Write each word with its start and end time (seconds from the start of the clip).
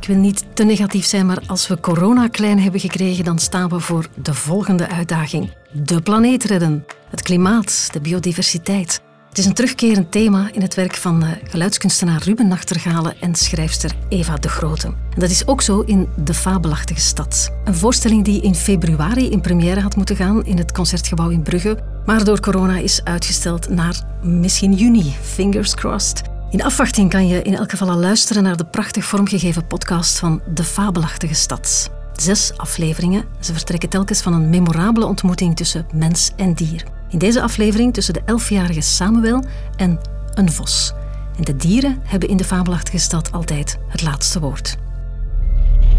Ik 0.00 0.06
wil 0.06 0.16
niet 0.16 0.44
te 0.54 0.64
negatief 0.64 1.04
zijn, 1.04 1.26
maar 1.26 1.42
als 1.46 1.68
we 1.68 1.80
corona 1.80 2.28
klein 2.28 2.60
hebben 2.60 2.80
gekregen, 2.80 3.24
dan 3.24 3.38
staan 3.38 3.68
we 3.68 3.80
voor 3.80 4.08
de 4.22 4.34
volgende 4.34 4.88
uitdaging. 4.88 5.52
De 5.72 6.00
planeet 6.00 6.44
redden, 6.44 6.86
het 7.10 7.22
klimaat, 7.22 7.88
de 7.92 8.00
biodiversiteit. 8.00 9.00
Het 9.28 9.38
is 9.38 9.46
een 9.46 9.54
terugkerend 9.54 10.12
thema 10.12 10.48
in 10.52 10.62
het 10.62 10.74
werk 10.74 10.94
van 10.94 11.22
eh, 11.22 11.30
geluidskunstenaar 11.44 12.22
Ruben 12.22 12.48
Nachtergalen 12.48 13.20
en 13.20 13.34
schrijfster 13.34 13.92
Eva 14.08 14.36
de 14.36 14.48
Grote. 14.48 14.86
En 14.86 15.20
dat 15.20 15.30
is 15.30 15.46
ook 15.46 15.62
zo 15.62 15.80
in 15.80 16.08
De 16.24 16.34
Fabelachtige 16.34 17.00
Stad. 17.00 17.50
Een 17.64 17.74
voorstelling 17.74 18.24
die 18.24 18.42
in 18.42 18.54
februari 18.54 19.30
in 19.30 19.40
première 19.40 19.80
had 19.80 19.96
moeten 19.96 20.16
gaan 20.16 20.44
in 20.44 20.58
het 20.58 20.72
Concertgebouw 20.72 21.28
in 21.28 21.42
Brugge, 21.42 21.78
maar 22.06 22.24
door 22.24 22.40
corona 22.40 22.76
is 22.76 23.04
uitgesteld 23.04 23.68
naar 23.68 24.02
misschien 24.22 24.72
juni. 24.72 25.14
Fingers 25.22 25.74
crossed. 25.74 26.29
In 26.50 26.62
afwachting 26.62 27.10
kan 27.10 27.28
je 27.28 27.42
in 27.42 27.54
elk 27.54 27.70
geval 27.70 27.90
al 27.90 27.96
luisteren 27.96 28.42
naar 28.42 28.56
de 28.56 28.64
prachtig 28.64 29.04
vormgegeven 29.04 29.66
podcast 29.66 30.18
van 30.18 30.42
De 30.54 30.64
Fabelachtige 30.64 31.34
Stad. 31.34 31.90
Zes 32.12 32.52
afleveringen. 32.56 33.24
Ze 33.40 33.52
vertrekken 33.52 33.88
telkens 33.88 34.20
van 34.20 34.32
een 34.32 34.50
memorabele 34.50 35.06
ontmoeting 35.06 35.56
tussen 35.56 35.86
mens 35.94 36.30
en 36.36 36.54
dier. 36.54 36.84
In 37.08 37.18
deze 37.18 37.42
aflevering 37.42 37.94
tussen 37.94 38.14
de 38.14 38.22
elfjarige 38.24 38.80
Samuel 38.80 39.44
en 39.76 40.00
een 40.34 40.52
vos. 40.52 40.92
En 41.36 41.44
de 41.44 41.56
dieren 41.56 41.98
hebben 42.04 42.28
in 42.28 42.36
de 42.36 42.44
fabelachtige 42.44 42.98
stad 42.98 43.32
altijd 43.32 43.78
het 43.88 44.02
laatste 44.02 44.40
woord. 44.40 44.76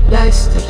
Luister. 0.09 0.61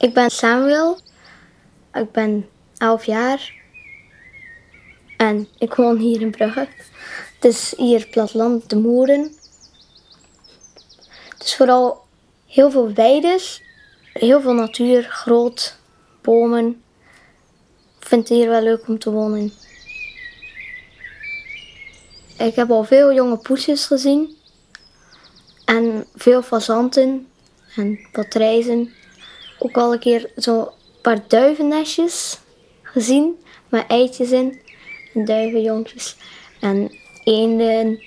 Ik 0.00 0.14
ben 0.14 0.30
Samuel. 0.30 0.98
Ik 1.92 2.12
ben 2.12 2.48
11 2.76 3.04
jaar. 3.04 3.52
En 5.16 5.48
ik 5.58 5.74
woon 5.74 5.96
hier 5.96 6.20
in 6.20 6.30
Brugge. 6.30 6.68
Het 7.34 7.44
is 7.44 7.74
hier 7.76 8.06
platteland, 8.06 8.70
de 8.70 8.76
Moeren. 8.76 9.22
Het 11.28 11.44
is 11.44 11.56
vooral 11.56 12.04
heel 12.46 12.70
veel 12.70 12.92
weides, 12.92 13.62
heel 14.12 14.40
veel 14.40 14.52
natuur, 14.52 15.02
groot, 15.02 15.76
bomen. 16.20 16.82
Ik 18.00 18.06
vind 18.06 18.28
het 18.28 18.38
hier 18.38 18.48
wel 18.48 18.62
leuk 18.62 18.88
om 18.88 18.98
te 18.98 19.10
wonen. 19.10 19.52
Ik 22.38 22.54
heb 22.54 22.70
al 22.70 22.84
veel 22.84 23.12
jonge 23.12 23.36
poesjes 23.36 23.86
gezien. 23.86 24.36
En 25.64 26.06
veel 26.14 26.42
fazanten 26.42 27.28
en 27.76 28.08
patrijzen 28.12 28.94
ook 29.60 29.76
al 29.76 29.92
een 29.92 29.98
keer 29.98 30.30
zo'n 30.36 30.68
paar 31.02 31.28
duivennestjes 31.28 32.38
gezien 32.82 33.38
met 33.68 33.86
eitjes 33.86 34.30
in. 34.30 34.60
En 35.14 35.24
en 36.60 36.90
eenden. 37.24 38.02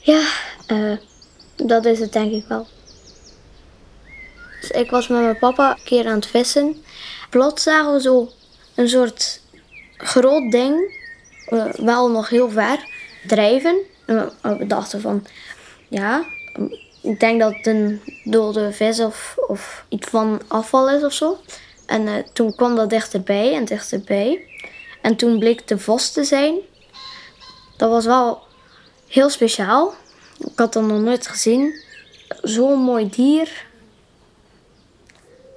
Ja, 0.00 0.28
uh, 0.68 0.96
dat 1.56 1.84
is 1.84 1.98
het 1.98 2.12
denk 2.12 2.32
ik 2.32 2.46
wel. 2.48 2.66
Dus 4.60 4.70
ik 4.70 4.90
was 4.90 5.08
met 5.08 5.20
mijn 5.20 5.38
papa 5.38 5.70
een 5.70 5.84
keer 5.84 6.06
aan 6.06 6.14
het 6.14 6.26
vissen. 6.26 6.84
Plots 7.30 7.62
zagen 7.62 7.92
we 7.92 8.00
zo 8.00 8.30
een 8.74 8.88
soort 8.88 9.40
groot 9.96 10.50
ding, 10.52 11.00
uh, 11.48 11.64
wel 11.72 12.10
nog 12.10 12.28
heel 12.28 12.50
ver, 12.50 12.78
drijven. 13.26 13.76
We 14.42 14.66
dachten 14.66 15.00
van, 15.00 15.26
ja, 15.88 16.24
ik 17.06 17.20
denk 17.20 17.40
dat 17.40 17.54
het 17.54 17.66
een 17.66 18.02
dode 18.24 18.72
vis 18.72 19.00
of, 19.00 19.36
of 19.46 19.84
iets 19.88 20.08
van 20.08 20.40
afval 20.46 20.90
is 20.90 21.02
of 21.04 21.12
zo. 21.12 21.38
En 21.86 22.02
uh, 22.02 22.14
toen 22.32 22.54
kwam 22.54 22.76
dat 22.76 22.90
dichterbij 22.90 23.54
en 23.54 23.64
dichterbij. 23.64 24.48
En 25.00 25.16
toen 25.16 25.38
bleek 25.38 25.68
de 25.68 25.78
vos 25.78 26.12
te 26.12 26.24
zijn. 26.24 26.54
Dat 27.76 27.90
was 27.90 28.04
wel 28.04 28.42
heel 29.08 29.28
speciaal. 29.28 29.94
Ik 30.38 30.58
had 30.58 30.72
dat 30.72 30.82
nog 30.82 31.00
nooit 31.00 31.26
gezien. 31.26 31.82
Zo'n 32.42 32.78
mooi 32.78 33.08
dier. 33.10 33.66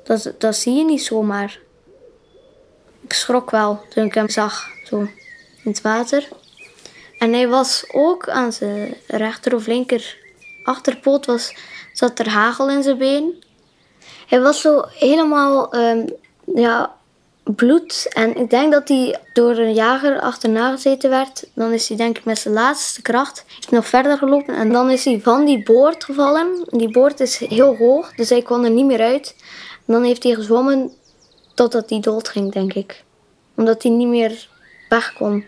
Dat, 0.04 0.34
dat 0.38 0.56
zie 0.56 0.74
je 0.74 0.84
niet 0.84 1.04
zomaar. 1.04 1.60
Ik 3.02 3.14
schrok 3.14 3.52
wel 3.52 3.84
toen 3.90 4.06
ik 4.06 4.14
hem 4.14 4.30
zag, 4.30 4.68
zo 4.84 5.00
in 5.00 5.12
het 5.64 5.82
water. 5.82 6.28
En 7.18 7.34
hij 7.34 7.48
was 7.48 7.86
ook 7.92 8.30
aan 8.30 8.54
zijn 8.54 8.96
rechter 9.08 9.56
of 9.56 9.68
linker 9.68 10.18
achterpoot 10.70 11.26
was, 11.26 11.56
zat 11.94 12.20
er 12.20 12.30
hagel 12.30 12.70
in 12.70 12.84
zijn 12.84 12.98
been. 12.98 13.44
Hij 14.28 14.42
was 14.42 14.62
zo 14.62 14.86
helemaal 14.88 15.76
um, 15.76 16.06
ja, 16.56 16.96
bloed. 17.44 18.08
En 18.14 18.36
ik 18.36 18.50
denk 18.50 18.72
dat 18.72 18.88
hij 18.88 19.20
door 19.34 19.58
een 19.58 19.74
jager 19.74 20.20
achterna 20.20 20.72
gezeten 20.72 21.10
werd. 21.10 21.50
Dan 21.54 21.72
is 21.72 21.88
hij 21.88 21.98
denk 21.98 22.18
ik 22.18 22.26
met 22.26 22.40
zijn 22.40 22.54
laatste 22.54 23.02
kracht 23.02 23.46
nog 23.70 23.88
verder 23.88 24.18
gelopen. 24.18 24.56
En 24.56 24.72
dan 24.72 24.90
is 24.90 25.06
hij 25.06 25.22
van 25.22 25.46
die 25.46 25.64
boord 25.64 26.04
gevallen. 26.04 26.66
Die 26.70 26.92
boord 26.92 27.20
is 27.20 27.38
heel 27.38 27.76
hoog, 27.76 28.14
dus 28.16 28.30
hij 28.30 28.42
kon 28.42 28.64
er 28.64 28.72
niet 28.72 28.86
meer 28.86 29.02
uit. 29.02 29.36
Dan 29.86 30.04
heeft 30.04 30.24
hij 30.24 30.34
gezwommen 30.34 30.92
totdat 31.54 31.90
hij 31.90 32.00
dood 32.00 32.30
ging, 32.30 32.52
denk 32.52 32.74
ik. 32.74 33.04
Omdat 33.56 33.84
hij 33.84 33.92
niet 33.92 34.08
meer 34.08 34.48
weg 34.90 35.14
kon. 35.14 35.46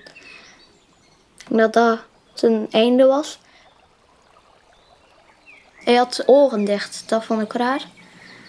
Dat 1.50 1.74
dat 1.74 2.00
zijn 2.34 2.68
einde 2.72 3.06
was. 3.06 3.40
Hij 5.84 5.96
had 5.96 6.24
ogen 6.26 6.66
dicht, 6.66 7.04
dat 7.10 7.26
vond 7.26 7.42
ik 7.42 7.54
raar. 7.54 7.86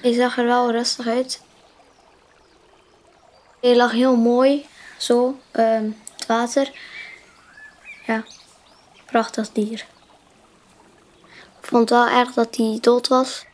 Hij 0.03 0.13
zag 0.13 0.39
er 0.39 0.47
wel 0.47 0.71
rustig 0.71 1.07
uit. 1.07 1.43
Hij 3.61 3.77
lag 3.77 3.91
heel 3.93 4.17
mooi, 4.17 4.67
zo, 4.99 5.39
uh, 5.53 5.81
het 6.17 6.27
water. 6.27 6.71
Ja, 8.07 8.25
prachtig 9.07 9.53
dier. 9.53 9.87
Ik 11.61 11.69
vond 11.69 11.91
wel 11.91 12.09
erg 12.09 12.33
dat 12.33 12.57
hij 12.57 12.79
dood 12.81 13.09
was. 13.09 13.45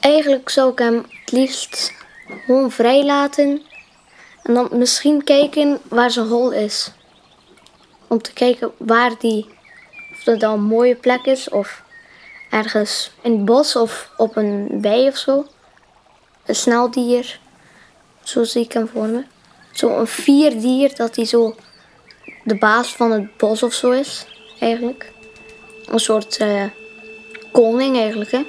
Eigenlijk 0.00 0.48
zou 0.48 0.72
ik 0.72 0.78
hem 0.78 1.06
het 1.08 1.32
liefst 1.32 1.92
gewoon 2.46 2.70
vrij 2.70 3.04
laten. 3.04 3.62
En 4.42 4.54
dan 4.54 4.68
misschien 4.72 5.24
kijken 5.24 5.80
waar 5.88 6.10
zijn 6.10 6.26
hol 6.26 6.52
is. 6.52 6.90
Om 8.08 8.22
te 8.22 8.32
kijken 8.32 8.72
waar 8.78 9.18
die, 9.18 9.48
of 10.12 10.22
dat 10.22 10.40
dan 10.40 10.52
een 10.52 10.64
mooie 10.64 10.94
plek 10.94 11.24
is 11.24 11.48
of 11.48 11.83
ergens 12.54 13.10
in 13.22 13.32
het 13.32 13.44
bos 13.44 13.76
of 13.76 14.10
op 14.16 14.36
een 14.36 14.80
wei 14.80 15.08
of 15.08 15.16
zo. 15.16 15.46
Een 16.46 16.54
sneldier. 16.54 17.40
Zo 18.22 18.44
zie 18.44 18.64
ik 18.64 18.72
hem 18.72 18.88
voor 18.88 19.06
me. 19.06 19.24
Zo'n 19.72 20.06
vierdier 20.06 20.96
dat 20.96 21.16
hij 21.16 21.24
zo 21.24 21.54
de 22.44 22.56
baas 22.56 22.96
van 22.96 23.10
het 23.10 23.36
bos 23.36 23.62
of 23.62 23.72
zo 23.72 23.90
is, 23.90 24.26
eigenlijk. 24.60 25.12
Een 25.86 25.98
soort 25.98 26.40
uh, 26.40 26.64
koning 27.52 27.96
eigenlijk, 27.96 28.30
hè. 28.30 28.42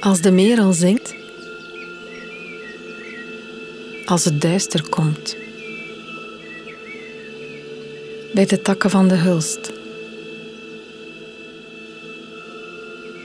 Als 0.00 0.20
de 0.20 0.30
meer 0.30 0.60
al 0.60 0.72
zingt, 0.72 1.14
als 4.06 4.24
het 4.24 4.40
duister 4.40 4.88
komt. 4.88 5.36
Bij 8.32 8.46
de 8.46 8.62
takken 8.62 8.90
van 8.90 9.08
de 9.08 9.14
hulst. 9.14 9.72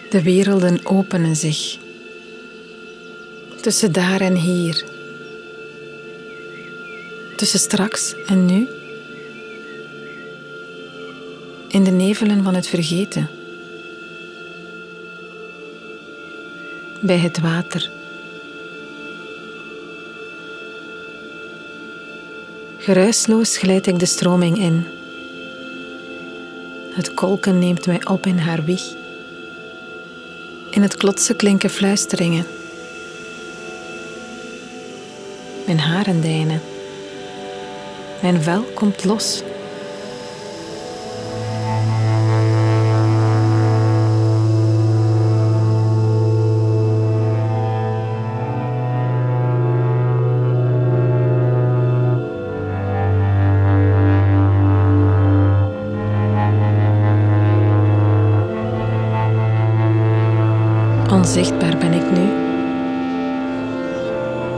De 0.10 0.22
werelden 0.24 0.86
openen 0.86 1.36
zich. 1.36 1.78
Tussen 3.62 3.92
daar 3.92 4.22
en 4.22 4.36
hier. 4.36 4.86
Tussen 7.36 7.60
straks 7.60 8.16
en 8.26 8.46
nu. 8.46 8.68
In 11.68 11.84
de 11.84 11.92
nevelen 11.92 12.44
van 12.44 12.56
het 12.56 12.68
vergeten. 12.68 13.30
Bij 17.02 17.18
het 17.18 17.40
water. 17.40 18.01
Geruisloos 22.84 23.58
glijd 23.58 23.88
ik 23.88 24.00
de 24.00 24.06
stroming 24.06 24.58
in. 24.58 24.88
Het 26.94 27.14
kolken 27.14 27.60
neemt 27.60 27.86
mij 27.86 28.06
op 28.06 28.26
in 28.26 28.38
haar 28.38 28.64
wieg. 28.64 28.84
In 30.70 30.82
het 30.82 30.96
klotsen 30.96 31.36
klinken 31.36 31.70
fluisteringen. 31.70 32.46
Mijn 35.66 35.80
haren 35.80 36.22
deinen. 36.22 36.62
Mijn 38.22 38.42
vel 38.42 38.64
komt 38.64 39.04
los. 39.04 39.44
Onzichtbaar 61.22 61.78
ben 61.78 61.94
ik 61.94 62.12
nu. 62.12 62.30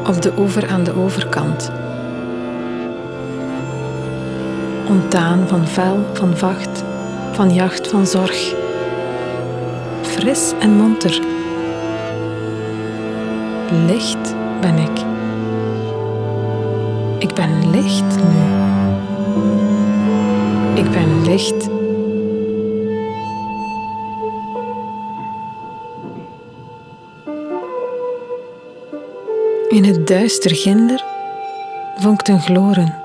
Op 0.08 0.22
de 0.22 0.32
oever 0.38 0.70
aan 0.70 0.84
de 0.84 0.96
overkant. 0.96 1.72
Ontaan 4.90 5.48
van 5.48 5.68
vuil, 5.68 6.06
van 6.14 6.38
vacht, 6.38 6.84
van 7.32 7.54
jacht, 7.54 7.88
van 7.88 8.08
zorg. 8.08 8.54
Fris 10.02 10.54
en 10.60 10.72
monter. 10.72 11.20
Licht 13.88 14.36
ben 14.62 14.78
ik. 14.78 15.00
Ik 17.18 17.34
ben 17.34 17.70
licht 17.70 18.16
nu. 18.16 18.44
Ik 20.74 20.92
ben 20.92 21.22
licht. 21.26 21.73
In 29.74 29.84
het 29.84 30.08
duister 30.08 30.56
ginder 30.56 31.04
vonkt 31.98 32.28
een 32.28 32.42
gloren. 32.42 32.96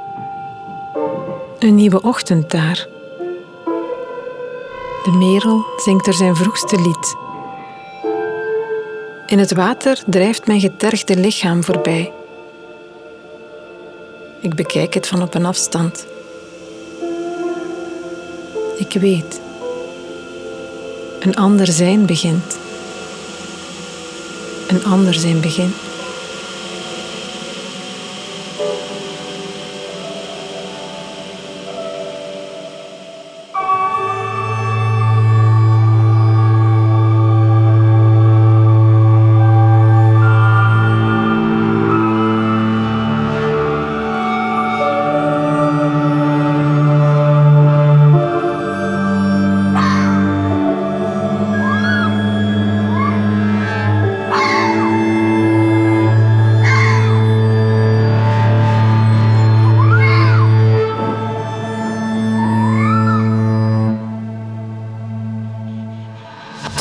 Een 1.58 1.74
nieuwe 1.74 2.02
ochtend 2.02 2.50
daar. 2.50 2.86
De 5.04 5.10
merel 5.10 5.64
zingt 5.76 6.06
er 6.06 6.14
zijn 6.14 6.36
vroegste 6.36 6.80
lied. 6.80 7.16
In 9.26 9.38
het 9.38 9.52
water 9.52 10.02
drijft 10.06 10.46
mijn 10.46 10.60
getergde 10.60 11.16
lichaam 11.16 11.64
voorbij. 11.64 12.12
Ik 14.40 14.54
bekijk 14.54 14.94
het 14.94 15.06
van 15.06 15.22
op 15.22 15.34
een 15.34 15.46
afstand. 15.46 16.06
Ik 18.76 18.92
weet. 19.00 19.40
Een 21.20 21.36
ander 21.36 21.66
zijn 21.66 22.06
begint. 22.06 22.58
Een 24.68 24.84
ander 24.84 25.14
zijn 25.14 25.40
begint. 25.40 25.87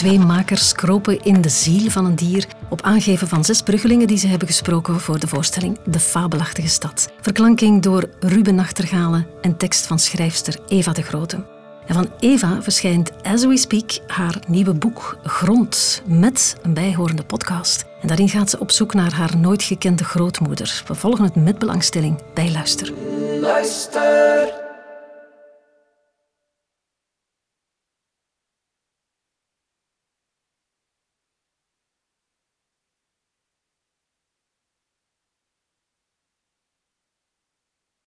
Twee 0.07 0.19
makers 0.19 0.73
kropen 0.73 1.23
in 1.23 1.41
de 1.41 1.49
ziel 1.49 1.89
van 1.89 2.05
een 2.05 2.15
dier 2.15 2.47
op 2.69 2.81
aangeven 2.81 3.27
van 3.27 3.43
zes 3.43 3.61
bruggelingen 3.61 4.07
die 4.07 4.17
ze 4.17 4.27
hebben 4.27 4.47
gesproken 4.47 4.99
voor 4.99 5.19
de 5.19 5.27
voorstelling 5.27 5.77
De 5.85 5.99
Fabelachtige 5.99 6.67
Stad. 6.67 7.11
Verklanking 7.21 7.81
door 7.81 8.09
Ruben 8.19 8.55
Nachtergalen 8.55 9.27
en 9.41 9.57
tekst 9.57 9.87
van 9.87 9.99
schrijfster 9.99 10.59
Eva 10.67 10.91
de 10.91 11.01
Grote. 11.01 11.45
En 11.85 11.93
van 11.93 12.09
Eva 12.19 12.61
verschijnt 12.61 13.11
As 13.23 13.45
We 13.45 13.57
Speak 13.57 13.99
haar 14.07 14.39
nieuwe 14.47 14.73
boek 14.73 15.17
Grond 15.23 16.03
met 16.05 16.55
een 16.61 16.73
bijhorende 16.73 17.23
podcast. 17.23 17.85
En 18.01 18.07
daarin 18.07 18.29
gaat 18.29 18.49
ze 18.49 18.59
op 18.59 18.71
zoek 18.71 18.93
naar 18.93 19.13
haar 19.13 19.37
nooit 19.37 19.63
gekende 19.63 20.03
grootmoeder. 20.03 20.83
We 20.87 20.95
volgen 20.95 21.23
het 21.23 21.35
met 21.35 21.59
belangstelling 21.59 22.21
bij 22.33 22.51
Luister. 22.51 22.93
Luister. 23.41 24.66